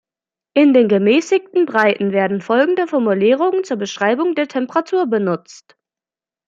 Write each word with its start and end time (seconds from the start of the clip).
In 0.55 0.73
den 0.73 0.87
gemäßigten 0.87 1.67
Breiten 1.67 2.11
werden 2.11 2.41
folgende 2.41 2.87
Formulierungen 2.87 3.63
zur 3.63 3.77
Beschreibung 3.77 4.33
der 4.33 4.47
Temperatur 4.47 5.05
benutzt. 5.05 5.77